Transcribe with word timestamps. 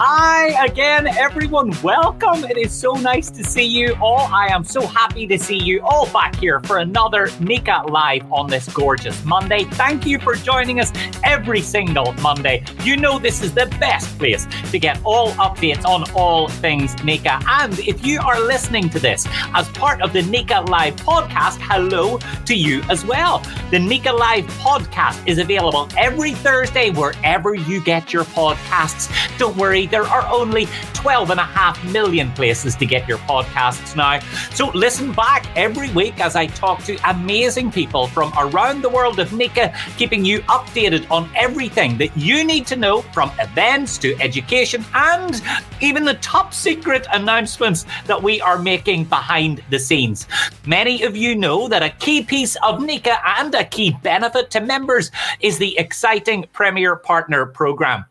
Hi 0.00 0.64
again, 0.64 1.08
everyone. 1.08 1.72
Welcome. 1.82 2.44
It 2.44 2.56
is 2.56 2.72
so 2.72 2.92
nice 2.92 3.30
to 3.30 3.42
see 3.42 3.64
you 3.64 3.96
all. 4.00 4.32
I 4.32 4.46
am 4.46 4.62
so 4.62 4.86
happy 4.86 5.26
to 5.26 5.36
see 5.36 5.58
you 5.58 5.80
all 5.82 6.08
back 6.12 6.36
here 6.36 6.60
for 6.60 6.78
another 6.78 7.26
NECA 7.40 7.90
Live 7.90 8.30
on 8.32 8.46
this 8.46 8.68
gorgeous 8.72 9.24
Monday. 9.24 9.64
Thank 9.64 10.06
you 10.06 10.20
for 10.20 10.36
joining 10.36 10.78
us 10.78 10.92
every 11.24 11.60
single 11.60 12.12
Monday. 12.22 12.62
You 12.84 12.96
know 12.96 13.18
this 13.18 13.42
is 13.42 13.52
the 13.52 13.66
best 13.80 14.16
place 14.18 14.46
to 14.70 14.78
get 14.78 15.00
all 15.04 15.32
updates 15.32 15.84
on 15.84 16.08
all 16.12 16.46
things 16.46 16.94
NECA. 16.94 17.42
And 17.48 17.76
if 17.80 18.06
you 18.06 18.20
are 18.20 18.40
listening 18.40 18.88
to 18.90 19.00
this 19.00 19.26
as 19.52 19.68
part 19.70 20.00
of 20.00 20.12
the 20.12 20.20
NECA 20.20 20.68
Live 20.68 20.94
podcast, 20.94 21.58
hello 21.60 22.18
to 22.44 22.54
you 22.54 22.82
as 22.88 23.04
well. 23.04 23.40
The 23.72 23.78
NECA 23.78 24.16
Live 24.16 24.44
podcast 24.58 25.26
is 25.26 25.38
available 25.38 25.88
every 25.96 26.34
Thursday 26.34 26.90
wherever 26.90 27.56
you 27.56 27.82
get 27.82 28.12
your 28.12 28.22
podcasts. 28.26 29.10
Don't 29.38 29.56
worry, 29.56 29.87
there 29.90 30.04
are 30.04 30.26
only 30.32 30.66
12 30.94 31.30
and 31.30 31.40
a 31.40 31.44
half 31.44 31.82
million 31.92 32.30
places 32.32 32.76
to 32.76 32.86
get 32.86 33.08
your 33.08 33.18
podcasts 33.18 33.96
now. 33.96 34.20
So 34.50 34.70
listen 34.70 35.12
back 35.12 35.46
every 35.56 35.90
week 35.90 36.20
as 36.20 36.36
I 36.36 36.46
talk 36.46 36.82
to 36.84 36.96
amazing 37.10 37.70
people 37.70 38.06
from 38.06 38.32
around 38.38 38.82
the 38.82 38.88
world 38.88 39.18
of 39.18 39.30
NECA, 39.30 39.74
keeping 39.96 40.24
you 40.24 40.40
updated 40.42 41.10
on 41.10 41.30
everything 41.34 41.98
that 41.98 42.16
you 42.16 42.44
need 42.44 42.66
to 42.68 42.76
know 42.76 43.02
from 43.02 43.30
events 43.38 43.98
to 43.98 44.16
education 44.20 44.84
and 44.94 45.42
even 45.80 46.04
the 46.04 46.14
top 46.14 46.52
secret 46.52 47.06
announcements 47.12 47.86
that 48.06 48.22
we 48.22 48.40
are 48.40 48.58
making 48.58 49.04
behind 49.04 49.62
the 49.70 49.78
scenes. 49.78 50.26
Many 50.66 51.02
of 51.02 51.16
you 51.16 51.34
know 51.34 51.68
that 51.68 51.82
a 51.82 51.90
key 51.90 52.22
piece 52.22 52.56
of 52.56 52.80
NECA 52.80 53.18
and 53.38 53.54
a 53.54 53.64
key 53.64 53.96
benefit 54.02 54.50
to 54.50 54.60
members 54.60 55.10
is 55.40 55.58
the 55.58 55.76
exciting 55.78 56.46
Premier 56.52 56.96
Partner 56.96 57.46
Program. 57.46 58.04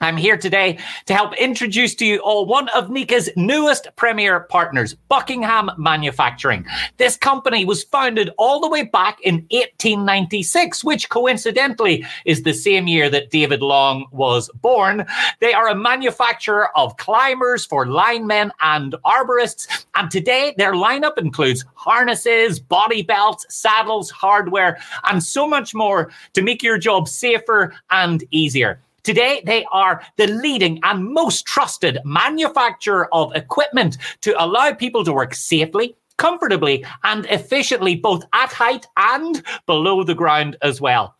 I'm 0.00 0.16
here 0.16 0.36
today 0.36 0.78
to 1.06 1.14
help 1.14 1.34
introduce 1.34 1.96
to 1.96 2.06
you 2.06 2.18
all 2.20 2.46
one 2.46 2.68
of 2.68 2.86
NECA's 2.86 3.30
newest 3.34 3.88
premier 3.96 4.38
partners, 4.38 4.94
Buckingham 5.08 5.72
Manufacturing. 5.76 6.64
This 6.98 7.16
company 7.16 7.64
was 7.64 7.82
founded 7.82 8.30
all 8.38 8.60
the 8.60 8.68
way 8.68 8.84
back 8.84 9.20
in 9.22 9.44
1896, 9.50 10.84
which 10.84 11.08
coincidentally 11.08 12.06
is 12.24 12.44
the 12.44 12.52
same 12.52 12.86
year 12.86 13.10
that 13.10 13.30
David 13.30 13.60
Long 13.60 14.06
was 14.12 14.48
born. 14.62 15.04
They 15.40 15.52
are 15.52 15.66
a 15.66 15.74
manufacturer 15.74 16.68
of 16.78 16.96
climbers 16.96 17.66
for 17.66 17.84
linemen 17.84 18.52
and 18.60 18.94
arborists. 19.04 19.84
And 19.96 20.12
today 20.12 20.54
their 20.56 20.74
lineup 20.74 21.18
includes 21.18 21.64
harnesses, 21.74 22.60
body 22.60 23.02
belts, 23.02 23.46
saddles, 23.52 24.12
hardware, 24.12 24.78
and 25.10 25.24
so 25.24 25.44
much 25.44 25.74
more 25.74 26.12
to 26.34 26.42
make 26.42 26.62
your 26.62 26.78
job 26.78 27.08
safer 27.08 27.74
and 27.90 28.22
easier. 28.30 28.80
Today, 29.08 29.40
they 29.46 29.64
are 29.72 30.02
the 30.18 30.26
leading 30.26 30.80
and 30.82 31.02
most 31.02 31.46
trusted 31.46 31.96
manufacturer 32.04 33.08
of 33.14 33.34
equipment 33.34 33.96
to 34.20 34.34
allow 34.38 34.74
people 34.74 35.02
to 35.02 35.14
work 35.14 35.32
safely, 35.32 35.96
comfortably, 36.18 36.84
and 37.04 37.24
efficiently, 37.30 37.96
both 37.96 38.22
at 38.34 38.52
height 38.52 38.84
and 38.98 39.42
below 39.64 40.04
the 40.04 40.14
ground 40.14 40.58
as 40.60 40.82
well. 40.82 41.14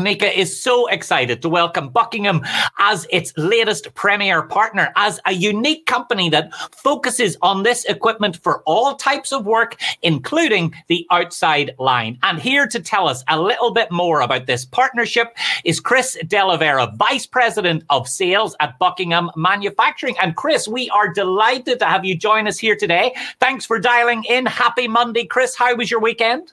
NECA 0.00 0.34
is 0.34 0.58
so 0.58 0.86
excited 0.86 1.42
to 1.42 1.48
welcome 1.50 1.90
Buckingham 1.90 2.40
as 2.78 3.06
its 3.10 3.34
latest 3.36 3.94
premier 3.94 4.42
partner, 4.42 4.92
as 4.96 5.20
a 5.26 5.32
unique 5.32 5.84
company 5.84 6.30
that 6.30 6.54
focuses 6.72 7.36
on 7.42 7.62
this 7.62 7.84
equipment 7.84 8.38
for 8.42 8.62
all 8.62 8.96
types 8.96 9.30
of 9.30 9.44
work, 9.44 9.76
including 10.00 10.74
the 10.88 11.06
outside 11.10 11.74
line. 11.78 12.18
And 12.22 12.40
here 12.40 12.66
to 12.66 12.80
tell 12.80 13.08
us 13.08 13.22
a 13.28 13.38
little 13.38 13.72
bit 13.72 13.90
more 13.90 14.22
about 14.22 14.46
this 14.46 14.64
partnership 14.64 15.36
is 15.64 15.80
Chris 15.80 16.16
Delavera, 16.24 16.96
Vice 16.96 17.26
President 17.26 17.84
of 17.90 18.08
Sales 18.08 18.56
at 18.60 18.78
Buckingham 18.78 19.30
Manufacturing. 19.36 20.16
And 20.22 20.34
Chris, 20.34 20.66
we 20.66 20.88
are 20.90 21.12
delighted 21.12 21.78
to 21.80 21.84
have 21.84 22.06
you 22.06 22.16
join 22.16 22.48
us 22.48 22.58
here 22.58 22.76
today. 22.76 23.14
Thanks 23.38 23.66
for 23.66 23.78
dialing 23.78 24.24
in. 24.24 24.46
Happy 24.46 24.88
Monday, 24.88 25.26
Chris. 25.26 25.54
How 25.54 25.74
was 25.74 25.90
your 25.90 26.00
weekend? 26.00 26.52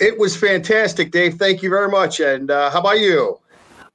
It 0.00 0.18
was 0.18 0.36
fantastic, 0.36 1.10
Dave. 1.10 1.34
Thank 1.34 1.62
you 1.62 1.70
very 1.70 1.88
much. 1.88 2.20
And 2.20 2.50
uh, 2.50 2.70
how 2.70 2.80
about 2.80 2.98
you? 2.98 3.40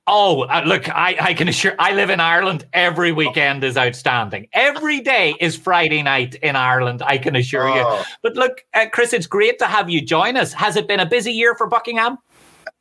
Oh, 0.08 0.42
uh, 0.42 0.64
look, 0.66 0.90
I, 0.90 1.16
I 1.22 1.34
can 1.34 1.48
assure 1.48 1.76
I 1.78 1.94
live 1.94 2.10
in 2.10 2.20
Ireland. 2.20 2.66
Every 2.74 3.12
weekend 3.12 3.64
is 3.64 3.78
outstanding. 3.78 4.48
Every 4.52 5.00
day 5.00 5.36
is 5.40 5.56
Friday 5.56 6.02
night 6.02 6.36
in 6.36 6.56
Ireland, 6.56 7.04
I 7.06 7.18
can 7.20 7.36
assure 7.36 7.70
oh. 7.70 7.76
you. 7.76 8.04
But 8.24 8.36
look, 8.36 8.66
uh, 8.74 8.88
Chris, 8.92 9.14
it's 9.14 9.28
great 9.28 9.60
to 9.60 9.68
have 9.68 9.90
you 9.90 10.02
join 10.02 10.38
us. 10.38 10.54
Has 10.54 10.76
it 10.76 10.88
been 10.88 11.00
a 11.00 11.06
busy 11.06 11.32
year 11.32 11.56
for 11.56 11.68
Buckingham? 11.68 12.18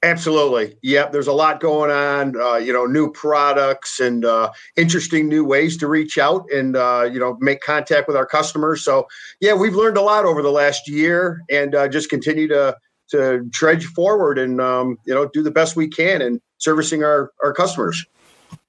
Absolutely. 0.03 0.79
Yep. 0.83 1.13
There's 1.13 1.27
a 1.27 1.33
lot 1.33 1.61
going 1.61 1.91
on, 1.91 2.41
uh, 2.41 2.57
you 2.57 2.73
know, 2.73 2.87
new 2.87 3.13
products 3.13 4.01
and 4.01 4.25
uh, 4.25 4.51
interesting 4.77 5.29
new 5.29 5.45
ways 5.45 5.77
to 5.77 5.89
reach 5.89 6.17
out 6.17 6.47
and, 6.51 6.75
uh, 6.75 7.09
you 7.13 7.21
know, 7.21 7.37
make 7.41 7.61
contact 7.61 8.09
with 8.09 8.17
our 8.17 8.25
customers. 8.27 8.83
So, 8.83 9.07
yeah, 9.41 9.53
we've 9.53 9.75
learned 9.75 9.99
a 9.99 10.03
lot 10.03 10.25
over 10.25 10.41
the 10.41 10.51
last 10.51 10.89
year 10.89 11.43
and 11.51 11.75
uh, 11.75 11.87
just 11.87 12.09
continue 12.09 12.49
to 12.49 12.77
to 13.11 13.49
trudge 13.53 13.87
forward 13.87 14.39
and 14.39 14.61
um, 14.61 14.99
you 15.07 15.15
know 15.15 15.27
do 15.27 15.43
the 15.43 15.51
best 15.51 15.77
we 15.77 15.89
can 15.89 16.23
in 16.23 16.41
servicing 16.59 17.05
our 17.05 17.33
our 17.43 17.53
customers. 17.53 18.05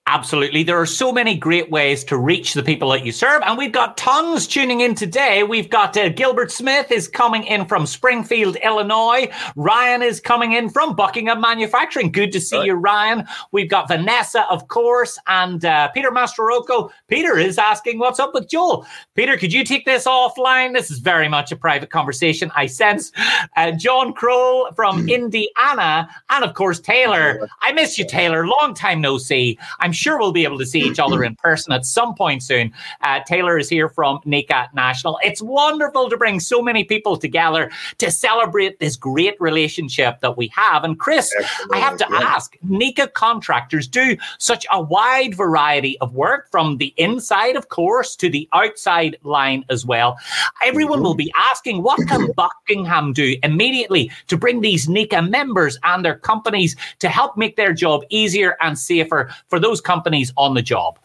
Absolutely. 0.07 0.63
There 0.63 0.81
are 0.81 0.87
so 0.87 1.11
many 1.11 1.37
great 1.37 1.69
ways 1.69 2.03
to 2.05 2.17
reach 2.17 2.55
the 2.55 2.63
people 2.63 2.89
that 2.89 3.05
you 3.05 3.11
serve. 3.11 3.43
And 3.45 3.55
we've 3.55 3.71
got 3.71 3.97
tons 3.97 4.47
tuning 4.47 4.81
in 4.81 4.95
today. 4.95 5.43
We've 5.43 5.69
got 5.69 5.95
uh, 5.95 6.09
Gilbert 6.09 6.51
Smith 6.51 6.91
is 6.91 7.07
coming 7.07 7.43
in 7.43 7.65
from 7.65 7.85
Springfield, 7.85 8.55
Illinois. 8.57 9.29
Ryan 9.55 10.01
is 10.01 10.19
coming 10.19 10.53
in 10.53 10.69
from 10.69 10.95
Buckingham 10.95 11.39
Manufacturing. 11.39 12.11
Good 12.11 12.31
to 12.31 12.41
see 12.41 12.57
right. 12.57 12.65
you, 12.65 12.73
Ryan. 12.73 13.25
We've 13.51 13.69
got 13.69 13.87
Vanessa, 13.87 14.45
of 14.49 14.67
course, 14.69 15.19
and 15.27 15.63
uh, 15.63 15.89
Peter 15.89 16.09
Mastrorocco. 16.09 16.89
Peter 17.07 17.37
is 17.37 17.59
asking 17.59 17.99
what's 17.99 18.19
up 18.19 18.33
with 18.33 18.49
Joel. 18.49 18.87
Peter, 19.13 19.37
could 19.37 19.53
you 19.53 19.63
take 19.63 19.85
this 19.85 20.05
offline? 20.05 20.73
This 20.73 20.89
is 20.89 20.97
very 20.97 21.29
much 21.29 21.51
a 21.51 21.55
private 21.55 21.91
conversation, 21.91 22.51
I 22.55 22.65
sense. 22.65 23.11
Uh, 23.55 23.71
John 23.71 24.13
Kroll 24.13 24.71
from 24.73 25.07
Indiana. 25.07 26.09
And 26.31 26.43
of 26.43 26.55
course, 26.55 26.79
Taylor. 26.79 27.47
I 27.61 27.71
miss 27.71 27.99
you, 27.99 28.05
Taylor. 28.05 28.47
Long 28.47 28.73
time 28.73 28.99
no 28.99 29.19
see. 29.19 29.59
I'm 29.79 29.90
I'm 29.91 29.95
sure 29.95 30.17
we'll 30.17 30.31
be 30.31 30.45
able 30.45 30.57
to 30.57 30.65
see 30.65 30.79
each 30.79 30.99
other 30.99 31.21
in 31.21 31.35
person 31.35 31.73
at 31.73 31.85
some 31.85 32.15
point 32.15 32.43
soon. 32.43 32.71
Uh, 33.01 33.19
Taylor 33.27 33.57
is 33.57 33.67
here 33.67 33.89
from 33.89 34.19
NECA 34.25 34.73
National. 34.73 35.19
It's 35.21 35.41
wonderful 35.41 36.09
to 36.09 36.15
bring 36.15 36.39
so 36.39 36.61
many 36.61 36.85
people 36.85 37.17
together 37.17 37.69
to 37.97 38.09
celebrate 38.09 38.79
this 38.79 38.95
great 38.95 39.35
relationship 39.41 40.21
that 40.21 40.37
we 40.37 40.47
have. 40.55 40.85
And 40.85 40.97
Chris, 40.97 41.33
Excellent. 41.37 41.75
I 41.75 41.77
have 41.79 41.97
to 41.97 42.07
yeah. 42.09 42.19
ask 42.19 42.55
NECA 42.65 43.11
contractors 43.11 43.85
do 43.85 44.15
such 44.39 44.65
a 44.71 44.81
wide 44.81 45.35
variety 45.35 45.99
of 45.99 46.13
work 46.13 46.49
from 46.51 46.77
the 46.77 46.93
inside, 46.95 47.57
of 47.57 47.67
course, 47.67 48.15
to 48.15 48.29
the 48.29 48.47
outside 48.53 49.17
line 49.23 49.65
as 49.69 49.85
well. 49.85 50.17
Everyone 50.63 50.99
mm-hmm. 50.99 51.03
will 51.03 51.15
be 51.15 51.33
asking, 51.35 51.83
what 51.83 51.99
can 52.07 52.31
Buckingham 52.37 53.11
do 53.11 53.35
immediately 53.43 54.09
to 54.27 54.37
bring 54.37 54.61
these 54.61 54.87
NECA 54.87 55.29
members 55.29 55.77
and 55.83 56.05
their 56.05 56.15
companies 56.15 56.77
to 56.99 57.09
help 57.09 57.35
make 57.35 57.57
their 57.57 57.73
job 57.73 58.03
easier 58.09 58.55
and 58.61 58.79
safer 58.79 59.29
for 59.49 59.59
those 59.59 59.80
companies 59.81 60.31
on 60.37 60.53
the 60.53 60.61
job? 60.61 60.99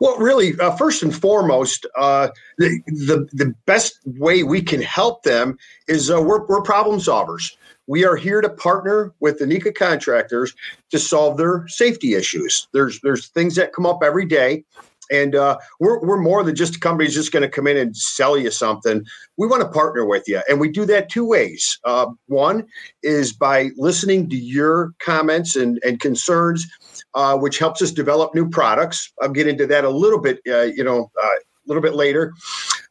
Well, 0.00 0.18
really, 0.18 0.58
uh, 0.60 0.76
first 0.76 1.02
and 1.02 1.14
foremost, 1.14 1.86
uh, 1.96 2.28
the, 2.58 2.80
the 2.86 3.28
the 3.32 3.54
best 3.64 3.98
way 4.04 4.42
we 4.42 4.60
can 4.60 4.82
help 4.82 5.22
them 5.22 5.56
is 5.88 6.10
uh, 6.10 6.20
we're, 6.20 6.44
we're 6.46 6.60
problem 6.62 6.98
solvers. 7.00 7.56
We 7.86 8.04
are 8.04 8.16
here 8.16 8.40
to 8.40 8.50
partner 8.50 9.12
with 9.20 9.38
the 9.38 9.46
NECA 9.46 9.74
contractors 9.74 10.54
to 10.90 10.98
solve 10.98 11.36
their 11.36 11.66
safety 11.68 12.14
issues. 12.14 12.68
There's 12.72 13.00
there's 13.00 13.28
things 13.28 13.54
that 13.54 13.72
come 13.72 13.86
up 13.86 14.02
every 14.04 14.26
day, 14.26 14.64
and 15.12 15.34
uh, 15.34 15.58
we're, 15.78 16.00
we're 16.00 16.20
more 16.20 16.42
than 16.42 16.56
just 16.56 16.76
a 16.76 16.80
company 16.80 17.06
that's 17.06 17.14
just 17.14 17.32
going 17.32 17.42
to 17.42 17.48
come 17.48 17.66
in 17.66 17.76
and 17.76 17.96
sell 17.96 18.36
you 18.36 18.50
something. 18.50 19.04
We 19.36 19.46
want 19.46 19.62
to 19.62 19.68
partner 19.68 20.04
with 20.06 20.26
you. 20.26 20.40
And 20.48 20.58
we 20.58 20.70
do 20.70 20.84
that 20.86 21.08
two 21.08 21.24
ways. 21.24 21.78
Uh, 21.84 22.06
one 22.26 22.66
is 23.02 23.32
by 23.32 23.70
listening 23.76 24.28
to 24.30 24.36
your 24.36 24.92
comments 24.98 25.56
and, 25.56 25.78
and 25.84 26.00
concerns 26.00 26.66
uh, 27.14 27.36
which 27.36 27.58
helps 27.58 27.82
us 27.82 27.90
develop 27.90 28.34
new 28.34 28.48
products. 28.48 29.12
I'll 29.20 29.28
get 29.28 29.46
into 29.46 29.66
that 29.66 29.84
a 29.84 29.90
little 29.90 30.18
bit, 30.18 30.40
uh, 30.48 30.62
you 30.62 30.84
know, 30.84 31.10
uh, 31.22 31.28
little 31.66 31.82
bit 31.82 31.94
later. 31.94 32.32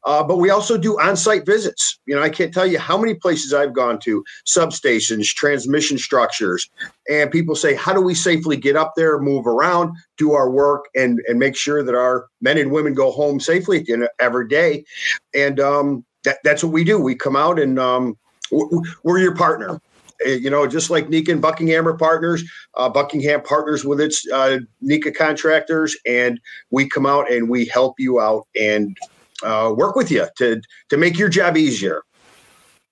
Uh, 0.03 0.23
but 0.23 0.38
we 0.38 0.50
also 0.50 0.77
do 0.77 1.00
on-site 1.00 1.45
visits. 1.45 2.00
You 2.06 2.15
know, 2.15 2.23
I 2.23 2.29
can't 2.29 2.53
tell 2.53 2.65
you 2.65 2.79
how 2.79 2.97
many 2.97 3.13
places 3.13 3.53
I've 3.53 3.73
gone 3.73 4.00
to, 4.00 4.23
substations, 4.47 5.25
transmission 5.27 5.97
structures, 5.97 6.69
and 7.09 7.29
people 7.29 7.56
say, 7.56 7.75
"How 7.75 7.94
do 7.94 8.01
we 8.01 8.15
safely 8.15 8.57
get 8.57 8.75
up 8.75 8.94
there, 8.95 9.19
move 9.19 9.45
around, 9.45 9.95
do 10.18 10.33
our 10.33 10.50
work, 10.50 10.85
and 10.95 11.21
and 11.27 11.38
make 11.38 11.56
sure 11.56 11.83
that 11.83 11.94
our 11.94 12.27
men 12.41 12.57
and 12.57 12.71
women 12.71 12.94
go 12.94 13.12
home 13.12 13.39
safely 13.39 13.79
at 13.79 13.85
the 13.85 13.94
end 13.94 14.03
of 14.03 14.09
every 14.19 14.47
day?" 14.47 14.83
And 15.35 15.59
um, 15.59 16.06
that, 16.23 16.38
that's 16.44 16.63
what 16.63 16.73
we 16.73 16.83
do. 16.83 17.00
We 17.00 17.15
come 17.15 17.35
out 17.35 17.59
and 17.59 17.77
um, 17.77 18.18
we're 19.03 19.19
your 19.19 19.35
partner. 19.35 19.79
Eh, 20.25 20.35
you 20.35 20.50
know, 20.50 20.68
just 20.68 20.89
like 20.89 21.07
NECA 21.07 21.31
and 21.31 21.41
Buckingham 21.41 21.88
are 21.88 21.97
partners, 21.97 22.44
uh, 22.75 22.89
Buckingham 22.89 23.41
partners 23.41 23.85
with 23.85 24.00
its 24.00 24.27
uh, 24.31 24.59
NECA 24.83 25.15
contractors, 25.15 25.95
and 26.06 26.39
we 26.69 26.88
come 26.88 27.06
out 27.06 27.31
and 27.31 27.50
we 27.50 27.65
help 27.65 28.00
you 28.00 28.19
out 28.19 28.47
and 28.59 28.97
uh, 29.44 29.73
work 29.75 29.95
with 29.95 30.12
you 30.12 30.27
to 30.38 30.62
to 30.89 30.97
make 30.97 31.18
your 31.18 31.29
job 31.29 31.57
easier. 31.57 32.03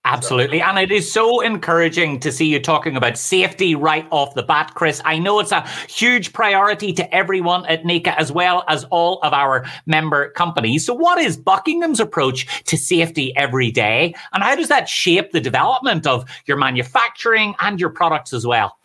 Absolutely. 0.06 0.62
And 0.62 0.80
it 0.80 0.92
is 0.92 1.12
so 1.12 1.42
encouraging 1.42 2.20
to 2.22 2.32
see 2.32 2.46
you 2.46 2.60
talking 2.60 2.96
about 2.96 3.18
safety 3.18 3.76
right 3.76 4.08
off 4.12 4.34
the 4.34 4.42
bat, 4.42 4.72
Chris. 4.74 5.02
I 5.04 5.20
know 5.20 5.40
it's 5.40 5.52
a 5.52 5.68
huge 5.90 6.32
priority 6.32 6.94
to 6.94 7.14
everyone 7.14 7.66
at 7.66 7.84
NECA 7.84 8.16
as 8.18 8.32
well 8.32 8.64
as 8.70 8.86
all 8.86 9.20
of 9.24 9.34
our 9.34 9.66
member 9.86 10.32
companies. 10.32 10.86
So, 10.86 10.94
what 10.94 11.20
is 11.20 11.36
Buckingham's 11.36 12.00
approach 12.00 12.64
to 12.64 12.78
safety 12.78 13.36
every 13.36 13.72
day? 13.72 14.16
And 14.34 14.42
how 14.42 14.56
does 14.56 14.70
that 14.70 14.88
shape 14.88 15.32
the 15.32 15.42
development 15.42 16.08
of 16.08 16.24
your 16.46 16.58
manufacturing 16.58 17.54
and 17.60 17.80
your 17.80 17.90
products 17.90 18.32
as 18.32 18.48
well? 18.48 18.78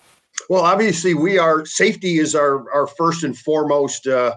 Well, 0.50 0.64
obviously, 0.64 1.14
we 1.14 1.38
are 1.38 1.64
safety 1.64 2.18
is 2.18 2.34
our, 2.34 2.70
our 2.72 2.88
first 2.88 3.22
and 3.22 3.38
foremost, 3.38 4.08
uh, 4.08 4.34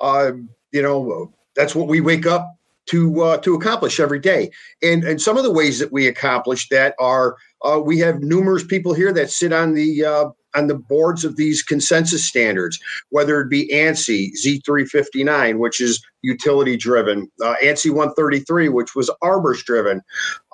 uh, 0.00 0.32
you 0.72 0.82
know, 0.82 1.30
that's 1.54 1.74
what 1.74 1.88
we 1.88 2.00
wake 2.00 2.26
up 2.26 2.55
to 2.86 3.22
uh, 3.22 3.38
to 3.38 3.54
accomplish 3.54 4.00
every 4.00 4.20
day. 4.20 4.50
And 4.82 5.04
and 5.04 5.20
some 5.20 5.36
of 5.36 5.44
the 5.44 5.52
ways 5.52 5.78
that 5.78 5.92
we 5.92 6.06
accomplish 6.06 6.68
that 6.68 6.94
are 6.98 7.36
uh, 7.62 7.80
we 7.84 7.98
have 8.00 8.20
numerous 8.20 8.64
people 8.64 8.94
here 8.94 9.12
that 9.12 9.30
sit 9.30 9.52
on 9.52 9.74
the 9.74 10.04
uh, 10.04 10.28
on 10.56 10.66
the 10.66 10.74
boards 10.74 11.24
of 11.24 11.36
these 11.36 11.62
consensus 11.62 12.26
standards, 12.26 12.80
whether 13.10 13.40
it 13.40 13.50
be 13.50 13.68
ANSI 13.68 14.30
Z359, 14.42 15.58
which 15.58 15.80
is 15.80 16.02
utility 16.22 16.76
driven, 16.76 17.30
uh, 17.44 17.54
ANSI 17.62 17.90
133, 17.90 18.70
which 18.70 18.94
was 18.94 19.10
ARBORS 19.22 19.62
driven, 19.64 20.00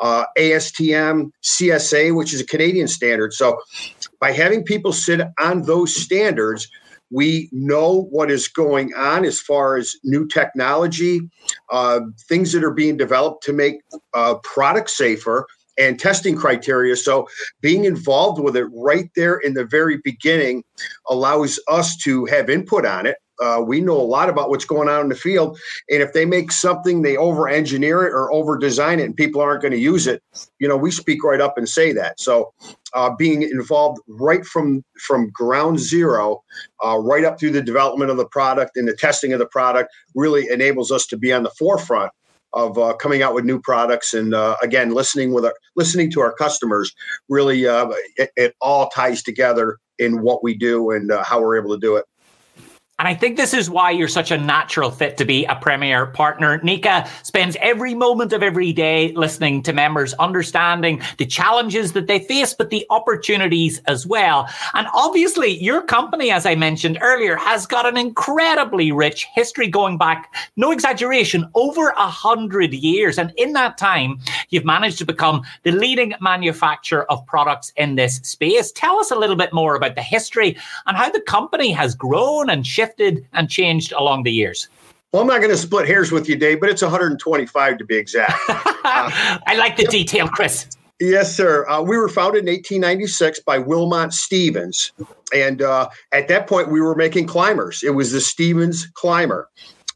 uh, 0.00 0.25
ASTM 0.37 1.31
CSA, 1.43 2.14
which 2.14 2.34
is 2.34 2.40
a 2.40 2.46
Canadian 2.46 2.88
standard. 2.88 3.32
So 3.32 3.58
by 4.20 4.32
having 4.32 4.64
people 4.64 4.93
sit 4.93 5.20
on 5.38 5.62
those 5.62 5.94
standards, 5.94 6.69
we 7.11 7.49
know 7.52 8.05
what 8.11 8.31
is 8.31 8.49
going 8.49 8.94
on 8.94 9.25
as 9.25 9.38
far 9.38 9.76
as 9.76 9.94
new 10.02 10.26
technology, 10.26 11.20
uh, 11.73 12.01
things 12.29 12.53
that 12.53 12.63
are 12.63 12.73
being 12.73 12.97
developed 12.97 13.43
to 13.45 13.53
make 13.53 13.81
uh, 14.15 14.35
products 14.45 14.97
safer, 14.97 15.47
and 15.79 15.99
testing 15.99 16.37
criteria. 16.37 16.95
So, 16.97 17.27
being 17.61 17.85
involved 17.85 18.41
with 18.41 18.57
it 18.57 18.67
right 18.75 19.11
there 19.17 19.39
in 19.39 19.55
the 19.55 19.65
very 19.65 19.99
beginning 20.05 20.65
allows 21.09 21.59
us 21.69 21.97
to 21.99 22.27
have 22.27 22.51
input 22.51 22.87
on 22.87 23.07
it 23.07 23.17
uh, 23.43 23.61
we 23.61 23.81
know 23.81 24.00
a 24.00 24.03
lot 24.03 24.29
about 24.29 24.49
what's 24.49 24.65
going 24.65 24.89
on 24.89 25.00
in 25.00 25.09
the 25.09 25.15
field. 25.15 25.59
And 25.91 26.03
if 26.03 26.12
they 26.12 26.25
make 26.25 26.53
something, 26.53 27.03
they 27.03 27.17
over 27.17 27.49
engineer 27.49 28.06
it 28.06 28.12
or 28.12 28.33
over 28.33 28.56
design 28.56 29.00
it, 29.00 29.05
and 29.05 29.17
people 29.17 29.41
aren't 29.41 29.62
going 29.62 29.73
to 29.73 29.79
use 29.79 30.06
it, 30.06 30.23
you 30.59 30.69
know, 30.69 30.77
we 30.77 30.91
speak 30.91 31.25
right 31.25 31.41
up 31.41 31.59
and 31.59 31.69
say 31.69 31.93
that. 31.93 32.21
So, 32.21 32.53
uh, 32.94 33.11
being 33.17 33.43
involved 33.43 34.00
right 34.06 34.44
from 34.44 34.85
from 35.06 35.31
ground 35.31 35.79
zero, 35.79 36.43
uh, 36.85 36.99
right 36.99 37.25
up 37.25 37.41
through 37.41 37.53
the 37.53 37.62
development 37.62 38.11
of 38.11 38.17
the 38.17 38.27
product 38.27 38.77
and 38.77 38.87
the 38.87 38.97
testing 38.97 39.33
of 39.33 39.39
the 39.39 39.47
product, 39.47 39.91
really 40.15 40.47
enables 40.49 40.93
us 40.93 41.06
to 41.06 41.17
be 41.17 41.33
on 41.33 41.43
the 41.43 41.50
forefront 41.59 42.12
of 42.53 42.77
uh, 42.79 42.94
coming 42.94 43.23
out 43.23 43.35
with 43.35 43.44
new 43.44 43.59
products 43.59 44.12
and 44.15 44.35
uh, 44.35 44.56
again 44.62 44.93
listening 44.93 45.33
with 45.33 45.44
our 45.44 45.55
listening 45.77 46.11
to 46.11 46.21
our 46.21 46.33
customers 46.35 46.93
really 47.29 47.67
uh, 47.67 47.89
it, 48.17 48.31
it, 48.37 48.55
all 48.61 48.89
ties 48.91 49.23
together 49.23 49.79
in 49.99 50.23
what 50.23 50.43
we 50.43 50.55
do 50.55 50.91
and 50.91 51.11
uh, 51.11 51.25
how 51.25 51.41
we're 51.41 51.59
able 51.59 51.75
to 51.75 51.81
do 51.81 51.97
it 51.97 52.05
and 53.03 53.09
I 53.09 53.15
think 53.15 53.37
this 53.37 53.53
is 53.53 53.69
why 53.69 53.91
you're 53.91 54.07
such 54.07 54.31
a 54.31 54.39
natural 54.39 54.93
fit 54.93 55.17
to 55.17 55.25
be 55.25 55.45
a 55.47 55.57
premier 55.57 56.07
partner. 56.07 56.61
NECA 56.61 57.09
spends 57.27 57.57
every 57.61 57.97
moment 57.97 58.33
of 58.33 58.45
every 58.45 58.73
day 58.73 59.11
listening 59.15 59.61
to 59.65 59.73
members, 59.73 60.15
understanding 60.21 61.03
the 61.19 61.27
challenges 61.27 61.95
that 61.95 62.07
they 62.07 62.21
face, 62.21 62.55
but 62.55 62.71
the 62.71 62.87
opportunities 62.91 63.81
as 63.89 64.07
well. 64.07 64.49
And 64.75 64.87
obviously, 64.95 65.61
your 65.61 65.83
company, 65.83 66.31
as 66.31 66.47
I 66.47 66.55
mentioned 66.55 66.97
earlier, 67.03 67.35
has 67.35 67.67
got 67.67 67.87
an 67.87 67.97
incredibly 67.97 68.93
rich 68.93 69.27
history 69.35 69.67
going 69.67 69.99
back, 69.99 70.33
no 70.55 70.71
exaggeration, 70.71 71.51
over 71.57 71.89
a 71.89 72.07
hundred 72.07 72.73
years. 72.73 73.19
And 73.19 73.33
in 73.37 73.53
that 73.55 73.79
time, 73.79 74.21
you've 74.51 74.65
managed 74.65 74.99
to 74.99 75.05
become 75.05 75.43
the 75.65 75.73
leading 75.73 76.15
manufacturer 76.21 77.11
of 77.11 77.27
products 77.27 77.73
in 77.75 77.97
this 77.97 78.19
space. 78.19 78.71
Tell 78.71 79.01
us 79.01 79.11
a 79.11 79.17
little 79.17 79.35
bit 79.35 79.53
more 79.53 79.75
about 79.75 79.97
the 79.97 80.03
history 80.03 80.57
and 80.87 80.97
how 80.97 81.11
the 81.11 81.21
company 81.21 81.73
has 81.73 81.97
grown 81.97 82.49
and 82.49 82.65
shifted 82.65 82.92
shifted 82.93 83.27
and 83.33 83.49
changed 83.49 83.93
along 83.93 84.25
the 84.25 84.33
years? 84.33 84.69
Well, 85.12 85.23
I'm 85.23 85.29
not 85.29 85.39
going 85.39 85.50
to 85.50 85.56
split 85.56 85.87
hairs 85.87 86.11
with 86.11 86.29
you, 86.29 86.37
Dave, 86.37 86.61
but 86.61 86.71
it's 86.71 86.83
125 86.83 87.79
to 87.79 87.85
be 87.85 87.97
exact. 87.97 88.33
Uh, 88.85 89.11
I 89.47 89.55
like 89.56 89.77
the 89.77 89.85
yep. 89.85 89.93
detail, 89.93 90.29
Chris. 90.29 90.67
Yes, 90.99 91.35
sir. 91.35 91.67
Uh, 91.69 91.81
we 91.81 91.97
were 91.97 92.09
founded 92.09 92.41
in 92.41 92.53
1896 92.53 93.41
by 93.41 93.56
Wilmot 93.56 94.12
Stevens. 94.12 94.91
And 95.33 95.62
uh, 95.62 95.89
at 96.11 96.27
that 96.27 96.49
point, 96.49 96.69
we 96.69 96.81
were 96.81 96.97
making 96.97 97.27
climbers. 97.29 97.85
It 97.85 97.91
was 97.91 98.11
the 98.11 98.21
Stevens 98.21 98.89
Climber. 98.94 99.49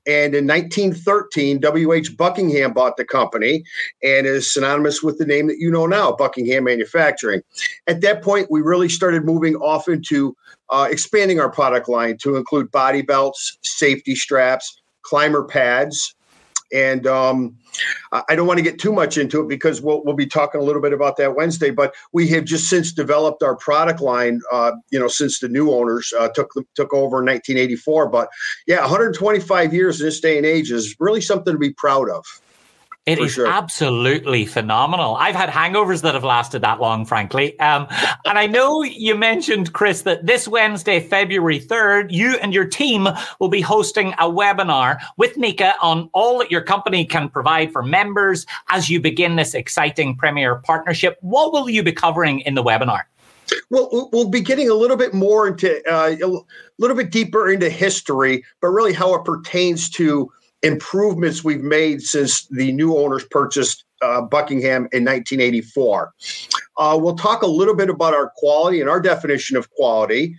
And 0.06 0.34
in 0.34 0.46
1913, 0.46 1.58
W.H. 1.60 2.16
Buckingham 2.16 2.72
bought 2.72 2.96
the 2.96 3.04
company 3.04 3.64
and 4.02 4.26
is 4.26 4.52
synonymous 4.52 5.02
with 5.02 5.18
the 5.18 5.26
name 5.26 5.48
that 5.48 5.58
you 5.58 5.70
know 5.70 5.86
now, 5.86 6.12
Buckingham 6.12 6.64
Manufacturing. 6.64 7.42
At 7.86 8.00
that 8.02 8.22
point, 8.22 8.50
we 8.50 8.60
really 8.60 8.88
started 8.88 9.24
moving 9.24 9.56
off 9.56 9.88
into 9.88 10.36
uh, 10.70 10.88
expanding 10.90 11.40
our 11.40 11.50
product 11.50 11.88
line 11.88 12.18
to 12.18 12.36
include 12.36 12.70
body 12.70 13.02
belts, 13.02 13.58
safety 13.62 14.14
straps, 14.14 14.80
climber 15.02 15.44
pads, 15.44 16.14
and 16.72 17.06
um, 17.06 17.56
I 18.28 18.34
don't 18.34 18.46
want 18.46 18.58
to 18.58 18.62
get 18.62 18.78
too 18.78 18.92
much 18.92 19.18
into 19.18 19.40
it 19.40 19.48
because 19.48 19.80
we'll 19.80 20.02
we'll 20.04 20.14
be 20.14 20.26
talking 20.26 20.60
a 20.60 20.64
little 20.64 20.82
bit 20.82 20.92
about 20.92 21.16
that 21.18 21.36
Wednesday. 21.36 21.70
But 21.70 21.94
we 22.12 22.28
have 22.28 22.44
just 22.44 22.68
since 22.68 22.92
developed 22.92 23.42
our 23.42 23.56
product 23.56 24.00
line. 24.00 24.40
Uh, 24.52 24.72
you 24.90 24.98
know, 24.98 25.08
since 25.08 25.40
the 25.40 25.48
new 25.48 25.72
owners 25.72 26.12
uh, 26.18 26.28
took 26.28 26.52
took 26.74 26.92
over 26.92 27.20
in 27.20 27.26
1984. 27.26 28.08
But 28.08 28.28
yeah, 28.66 28.80
125 28.80 29.74
years 29.74 30.00
in 30.00 30.06
this 30.06 30.20
day 30.20 30.36
and 30.36 30.46
age 30.46 30.70
is 30.70 30.96
really 30.98 31.20
something 31.20 31.52
to 31.52 31.58
be 31.58 31.72
proud 31.72 32.08
of. 32.10 32.24
It 33.06 33.20
is 33.20 33.34
sure. 33.34 33.46
absolutely 33.46 34.46
phenomenal. 34.46 35.14
I've 35.14 35.36
had 35.36 35.48
hangovers 35.48 36.02
that 36.02 36.14
have 36.14 36.24
lasted 36.24 36.62
that 36.62 36.80
long, 36.80 37.06
frankly. 37.06 37.56
Um, 37.60 37.86
and 38.24 38.36
I 38.36 38.48
know 38.48 38.82
you 38.82 39.14
mentioned, 39.14 39.72
Chris, 39.72 40.02
that 40.02 40.26
this 40.26 40.48
Wednesday, 40.48 40.98
February 40.98 41.60
3rd, 41.60 42.10
you 42.10 42.36
and 42.42 42.52
your 42.52 42.64
team 42.64 43.06
will 43.38 43.48
be 43.48 43.60
hosting 43.60 44.12
a 44.14 44.28
webinar 44.28 44.98
with 45.16 45.36
NECA 45.36 45.74
on 45.80 46.10
all 46.14 46.38
that 46.40 46.50
your 46.50 46.62
company 46.62 47.04
can 47.04 47.28
provide 47.28 47.70
for 47.70 47.80
members 47.80 48.44
as 48.70 48.90
you 48.90 49.00
begin 49.00 49.36
this 49.36 49.54
exciting 49.54 50.16
Premier 50.16 50.56
partnership. 50.56 51.16
What 51.20 51.52
will 51.52 51.70
you 51.70 51.84
be 51.84 51.92
covering 51.92 52.40
in 52.40 52.54
the 52.54 52.64
webinar? 52.64 53.02
Well, 53.70 54.10
we'll 54.12 54.28
be 54.28 54.40
getting 54.40 54.68
a 54.68 54.74
little 54.74 54.96
bit 54.96 55.14
more 55.14 55.46
into 55.46 55.76
uh, 55.88 56.16
a 56.20 56.42
little 56.78 56.96
bit 56.96 57.12
deeper 57.12 57.48
into 57.48 57.70
history, 57.70 58.44
but 58.60 58.68
really 58.68 58.92
how 58.92 59.14
it 59.14 59.24
pertains 59.24 59.88
to 59.90 60.32
improvements 60.62 61.44
we've 61.44 61.62
made 61.62 62.02
since 62.02 62.46
the 62.48 62.72
new 62.72 62.96
owners 62.96 63.24
purchased 63.30 63.84
uh, 64.02 64.20
Buckingham 64.20 64.88
in 64.92 65.04
1984. 65.04 66.12
Uh, 66.78 66.98
we'll 67.00 67.16
talk 67.16 67.42
a 67.42 67.46
little 67.46 67.74
bit 67.74 67.88
about 67.88 68.14
our 68.14 68.32
quality 68.36 68.80
and 68.80 68.90
our 68.90 69.00
definition 69.00 69.56
of 69.56 69.70
quality. 69.70 70.36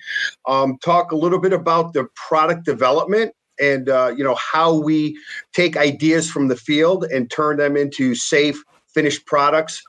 Um, 0.47 0.77
talk 0.83 1.11
a 1.11 1.15
little 1.15 1.39
bit 1.39 1.53
about 1.53 1.93
the 1.93 2.07
product 2.15 2.65
development 2.65 3.33
and 3.59 3.89
uh, 3.89 4.13
you 4.15 4.23
know 4.23 4.35
how 4.35 4.73
we 4.73 5.17
take 5.53 5.75
ideas 5.75 6.29
from 6.29 6.47
the 6.47 6.55
field 6.55 7.05
and 7.05 7.31
turn 7.31 7.57
them 7.57 7.75
into 7.75 8.13
safe 8.15 8.61
finished 8.93 9.25
products. 9.25 9.81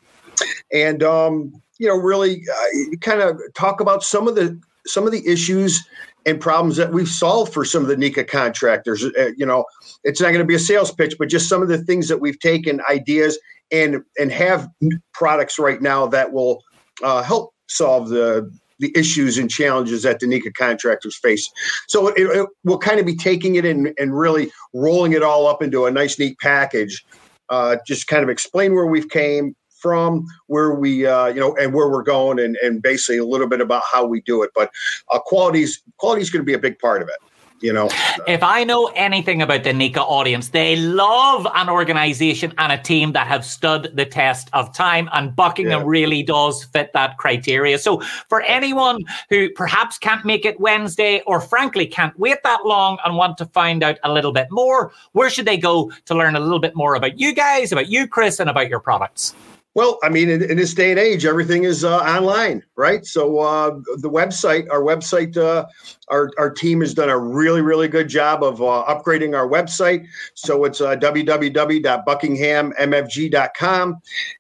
And 0.73 1.03
um, 1.03 1.53
you 1.79 1.87
know, 1.87 1.97
really 1.97 2.43
uh, 2.53 2.97
kind 3.01 3.21
of 3.21 3.41
talk 3.55 3.81
about 3.81 4.03
some 4.03 4.29
of 4.29 4.35
the 4.35 4.61
some 4.89 5.07
of 5.07 5.13
the 5.13 5.27
issues 5.27 5.87
and 6.27 6.41
problems 6.41 6.77
that 6.77 6.93
we've 6.93 7.09
solved 7.09 7.53
for 7.53 7.65
some 7.65 7.83
of 7.83 7.89
the 7.89 7.97
NECA 7.97 8.27
contractors. 8.29 9.05
Uh, 9.05 9.31
you 9.37 9.47
know, 9.47 9.65
it's 10.05 10.21
not 10.21 10.29
going 10.29 10.41
to 10.41 10.45
be 10.45 10.55
a 10.55 10.59
sales 10.59 10.93
pitch, 10.93 11.15
but 11.19 11.29
just 11.29 11.49
some 11.49 11.63
of 11.63 11.69
the 11.69 11.79
things 11.79 12.09
that 12.09 12.19
we've 12.19 12.39
taken 12.41 12.81
ideas 12.91 13.39
and 13.71 14.03
and 14.19 14.33
have 14.33 14.69
products 15.13 15.59
right 15.59 15.81
now 15.81 16.07
that 16.07 16.33
will 16.33 16.63
uh, 17.03 17.23
help 17.23 17.55
solve 17.69 18.09
the 18.09 18.51
the 18.79 18.93
issues 18.97 19.39
and 19.39 19.51
challenges 19.51 20.03
that 20.03 20.21
the 20.21 20.27
NECA 20.27 20.55
contractors 20.55 21.17
face. 21.17 21.51
So 21.89 22.09
it, 22.09 22.15
it, 22.19 22.49
we'll 22.65 22.79
kind 22.79 23.01
of 23.01 23.07
be 23.07 23.17
taking 23.17 23.57
it 23.57 23.65
and, 23.65 23.93
and 23.99 24.17
really 24.17 24.53
rolling 24.73 25.13
it 25.13 25.23
all 25.23 25.47
up 25.47 25.63
into 25.63 25.87
a 25.87 25.91
nice, 25.91 26.19
neat 26.19 26.39
package. 26.39 27.05
Uh, 27.49 27.77
just 27.87 28.07
kind 28.07 28.23
of 28.23 28.29
explain 28.29 28.75
where 28.75 28.87
we've 28.87 29.09
came, 29.09 29.57
from, 29.79 30.27
where 30.47 30.73
we, 30.75 31.07
uh, 31.07 31.27
you 31.27 31.41
know, 31.41 31.57
and 31.57 31.73
where 31.73 31.89
we're 31.89 32.03
going, 32.03 32.39
and, 32.39 32.57
and 32.57 32.83
basically 32.83 33.19
a 33.19 33.25
little 33.25 33.49
bit 33.49 33.61
about 33.61 33.83
how 33.91 34.05
we 34.05 34.21
do 34.23 34.43
it. 34.43 34.51
But 34.55 34.71
uh, 35.11 35.19
quality's 35.19 35.83
quality 35.97 36.23
is 36.23 36.31
going 36.31 36.43
to 36.43 36.47
be 36.47 36.55
a 36.55 36.59
big 36.59 36.79
part 36.79 37.03
of 37.03 37.09
it 37.09 37.17
you 37.61 37.73
know. 37.73 37.89
If 38.27 38.43
I 38.43 38.65
know 38.65 38.87
anything 38.95 39.43
about 39.43 39.65
the 39.65 39.71
NECA 39.71 39.99
audience, 39.99 40.49
they 40.49 40.77
love 40.77 41.47
an 41.55 41.69
organization 41.69 42.53
and 42.59 42.73
a 42.73 42.79
team 42.79 43.13
that 43.13 43.27
have 43.27 43.45
stood 43.45 43.93
the 43.95 44.05
test 44.05 44.49
of 44.53 44.73
time, 44.75 45.09
and 45.13 45.35
Buckingham 45.35 45.81
yeah. 45.81 45.87
really 45.87 46.23
does 46.23 46.65
fit 46.65 46.93
that 46.93 47.19
criteria. 47.19 47.79
So, 47.79 48.01
for 48.29 48.43
anyone 48.43 48.99
who 49.31 49.51
perhaps 49.51 49.99
can't 49.99 50.25
make 50.25 50.45
it 50.45 50.61
Wednesday 50.61 51.23
or 51.27 51.41
frankly 51.41 51.87
can't 51.87 52.19
wait 52.19 52.43
that 52.45 52.65
long 52.65 52.99
and 53.05 53.17
want 53.17 53.39
to 53.39 53.47
find 53.47 53.83
out 53.83 53.99
a 54.05 54.13
little 54.13 54.33
bit 54.33 54.49
more, 54.51 54.93
where 55.13 55.31
should 55.31 55.47
they 55.47 55.57
go 55.57 55.91
to 56.07 56.15
learn 56.15 56.37
a 56.37 56.41
little 56.41 56.61
bit 56.61 56.75
more 56.75 56.95
about 56.95 57.19
you 57.19 57.35
guys, 57.35 57.73
about 57.73 57.89
you, 57.89 58.07
Chris, 58.07 58.41
and 58.41 58.51
about 58.51 58.69
your 58.69 58.81
products? 58.81 59.35
Well, 59.79 59.99
I 60.03 60.09
mean, 60.09 60.29
in, 60.29 60.43
in, 60.43 60.57
this 60.57 60.75
day 60.75 60.91
and 60.91 60.99
age, 60.99 61.25
everything 61.25 61.63
is 61.63 61.85
uh, 61.85 61.99
online, 61.99 62.65
right? 62.75 63.07
So 63.07 63.39
uh, 63.39 63.79
the 63.99 64.11
website, 64.11 64.67
our 64.73 64.83
website, 64.83 65.37
uh, 65.37 65.67
our, 66.09 66.33
our 66.37 66.51
team 66.51 66.81
has 66.81 66.95
done 66.95 67.09
a 67.09 67.17
really, 67.17 67.63
really 67.63 67.87
good 67.87 68.09
job 68.09 68.43
of 68.43 68.61
uh, 68.61 68.85
upgrading 68.89 69.39
our 69.39 69.49
website. 69.49 70.05
So 70.35 70.65
it's 70.65 70.81
uh, 70.81 70.97
www.buckinghammfg.com. 70.97 73.97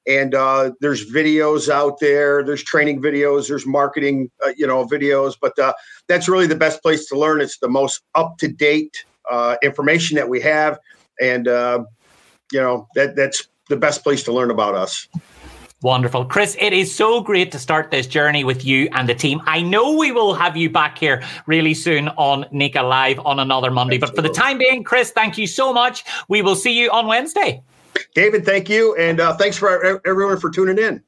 And 0.08 0.34
uh, 0.34 0.72
there's 0.80 1.08
videos 1.08 1.68
out 1.68 2.00
there. 2.00 2.42
There's 2.42 2.64
training 2.64 3.00
videos. 3.00 3.46
There's 3.46 3.64
marketing, 3.64 4.32
uh, 4.44 4.50
you 4.56 4.66
know, 4.66 4.88
videos. 4.88 5.36
But 5.40 5.56
that's 6.08 6.28
really 6.28 6.48
the 6.48 6.56
best 6.56 6.82
place 6.82 7.06
to 7.10 7.16
learn. 7.16 7.40
It's 7.40 7.58
the 7.58 7.68
most 7.68 8.02
up 8.16 8.38
to 8.38 8.48
date 8.48 9.04
information 9.62 10.16
that 10.16 10.28
we 10.28 10.40
have. 10.40 10.80
And, 11.22 11.46
you 11.46 12.60
know, 12.60 12.88
that 12.96 13.14
that's 13.14 13.46
the 13.68 13.76
best 13.76 14.02
place 14.02 14.22
to 14.24 14.32
learn 14.32 14.50
about 14.50 14.74
us. 14.74 15.08
Wonderful. 15.80 16.24
Chris, 16.24 16.56
it 16.58 16.72
is 16.72 16.92
so 16.92 17.20
great 17.20 17.52
to 17.52 17.58
start 17.58 17.92
this 17.92 18.08
journey 18.08 18.42
with 18.42 18.64
you 18.64 18.88
and 18.92 19.08
the 19.08 19.14
team. 19.14 19.40
I 19.46 19.62
know 19.62 19.96
we 19.96 20.10
will 20.10 20.34
have 20.34 20.56
you 20.56 20.68
back 20.68 20.98
here 20.98 21.22
really 21.46 21.72
soon 21.72 22.08
on 22.08 22.44
NECA 22.52 22.82
Live 22.82 23.20
on 23.24 23.38
another 23.38 23.70
Monday. 23.70 23.94
Absolutely. 23.94 24.16
But 24.16 24.16
for 24.16 24.28
the 24.28 24.34
time 24.34 24.58
being, 24.58 24.82
Chris, 24.82 25.12
thank 25.12 25.38
you 25.38 25.46
so 25.46 25.72
much. 25.72 26.04
We 26.28 26.42
will 26.42 26.56
see 26.56 26.76
you 26.76 26.90
on 26.90 27.06
Wednesday. 27.06 27.62
David, 28.14 28.44
thank 28.44 28.68
you. 28.68 28.96
And 28.96 29.20
uh, 29.20 29.36
thanks 29.36 29.56
for 29.56 30.00
everyone 30.04 30.40
for 30.40 30.50
tuning 30.50 30.78
in. 30.78 31.02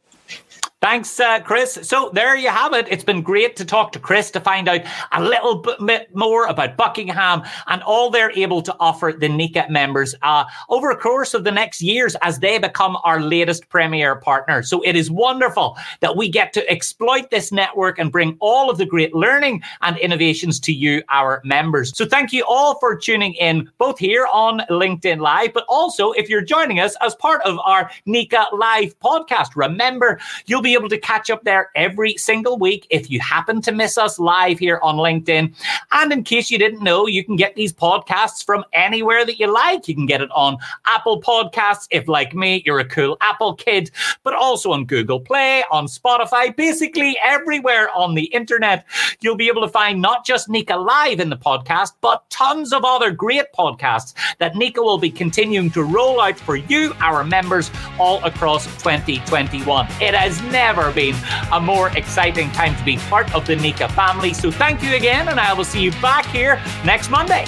Thanks, 0.80 1.20
uh, 1.20 1.40
Chris. 1.40 1.78
So 1.82 2.10
there 2.14 2.34
you 2.34 2.48
have 2.48 2.72
it. 2.72 2.86
It's 2.88 3.04
been 3.04 3.20
great 3.20 3.54
to 3.56 3.66
talk 3.66 3.92
to 3.92 3.98
Chris 3.98 4.30
to 4.30 4.40
find 4.40 4.66
out 4.66 4.80
a 5.12 5.22
little 5.22 5.56
bit 5.56 6.08
more 6.16 6.46
about 6.46 6.78
Buckingham 6.78 7.42
and 7.66 7.82
all 7.82 8.08
they're 8.08 8.30
able 8.30 8.62
to 8.62 8.74
offer 8.80 9.12
the 9.12 9.28
NECA 9.28 9.68
members 9.68 10.14
uh, 10.22 10.44
over 10.70 10.90
a 10.90 10.96
course 10.96 11.34
of 11.34 11.44
the 11.44 11.50
next 11.50 11.82
years 11.82 12.16
as 12.22 12.38
they 12.38 12.58
become 12.58 12.96
our 13.04 13.20
latest 13.20 13.68
premier 13.68 14.16
partner. 14.16 14.62
So 14.62 14.80
it 14.80 14.96
is 14.96 15.10
wonderful 15.10 15.76
that 16.00 16.16
we 16.16 16.30
get 16.30 16.54
to 16.54 16.66
exploit 16.70 17.30
this 17.30 17.52
network 17.52 17.98
and 17.98 18.10
bring 18.10 18.38
all 18.40 18.70
of 18.70 18.78
the 18.78 18.86
great 18.86 19.14
learning 19.14 19.62
and 19.82 19.98
innovations 19.98 20.58
to 20.60 20.72
you, 20.72 21.02
our 21.10 21.42
members. 21.44 21.94
So 21.94 22.06
thank 22.06 22.32
you 22.32 22.42
all 22.48 22.78
for 22.78 22.96
tuning 22.96 23.34
in, 23.34 23.70
both 23.76 23.98
here 23.98 24.26
on 24.32 24.60
LinkedIn 24.70 25.20
Live, 25.20 25.52
but 25.52 25.66
also 25.68 26.12
if 26.12 26.30
you're 26.30 26.40
joining 26.40 26.80
us 26.80 26.96
as 27.02 27.14
part 27.16 27.42
of 27.42 27.58
our 27.66 27.90
NECA 28.06 28.50
Live 28.54 28.98
podcast. 29.00 29.56
Remember, 29.56 30.18
you'll 30.46 30.62
be 30.62 30.69
be 30.70 30.74
able 30.74 30.88
to 30.88 30.98
catch 30.98 31.30
up 31.30 31.42
there 31.42 31.68
every 31.74 32.16
single 32.16 32.56
week 32.56 32.86
if 32.90 33.10
you 33.10 33.18
happen 33.18 33.60
to 33.60 33.72
miss 33.72 33.98
us 33.98 34.20
live 34.20 34.56
here 34.56 34.78
on 34.84 34.94
LinkedIn. 34.96 35.52
And 35.90 36.12
in 36.12 36.22
case 36.22 36.48
you 36.48 36.58
didn't 36.58 36.80
know, 36.80 37.08
you 37.08 37.24
can 37.24 37.34
get 37.34 37.56
these 37.56 37.72
podcasts 37.72 38.44
from 38.44 38.64
anywhere 38.72 39.26
that 39.26 39.40
you 39.40 39.52
like. 39.52 39.88
You 39.88 39.96
can 39.96 40.06
get 40.06 40.22
it 40.22 40.30
on 40.30 40.58
Apple 40.86 41.20
Podcasts, 41.20 41.88
if 41.90 42.06
like 42.06 42.36
me, 42.36 42.62
you're 42.64 42.78
a 42.78 42.84
cool 42.84 43.16
Apple 43.20 43.54
kid, 43.54 43.90
but 44.22 44.32
also 44.32 44.70
on 44.70 44.84
Google 44.84 45.18
Play, 45.18 45.64
on 45.72 45.86
Spotify, 45.88 46.54
basically 46.54 47.18
everywhere 47.20 47.90
on 47.96 48.14
the 48.14 48.26
internet. 48.26 48.86
You'll 49.20 49.34
be 49.34 49.48
able 49.48 49.62
to 49.62 49.68
find 49.68 50.00
not 50.00 50.24
just 50.24 50.48
NECA 50.48 50.86
Live 50.86 51.18
in 51.18 51.30
the 51.30 51.36
podcast, 51.36 51.94
but 52.00 52.30
tons 52.30 52.72
of 52.72 52.84
other 52.84 53.10
great 53.10 53.46
podcasts 53.58 54.14
that 54.38 54.54
NECA 54.54 54.76
will 54.76 54.98
be 54.98 55.10
continuing 55.10 55.70
to 55.70 55.82
roll 55.82 56.20
out 56.20 56.38
for 56.38 56.54
you, 56.54 56.94
our 57.00 57.24
members, 57.24 57.72
all 57.98 58.22
across 58.24 58.66
2021. 58.82 59.86
It 60.00 60.14
has 60.14 60.40
never 60.42 60.59
never 60.60 60.92
been 60.92 61.14
a 61.52 61.58
more 61.58 61.88
exciting 61.96 62.50
time 62.50 62.76
to 62.76 62.84
be 62.84 62.98
part 63.12 63.34
of 63.34 63.46
the 63.46 63.56
NECA 63.56 63.90
family. 63.92 64.34
So 64.34 64.50
thank 64.50 64.82
you 64.82 64.94
again, 64.94 65.28
and 65.28 65.40
I 65.40 65.54
will 65.54 65.64
see 65.64 65.80
you 65.80 65.90
back 66.02 66.26
here 66.26 66.60
next 66.84 67.08
Monday. 67.08 67.46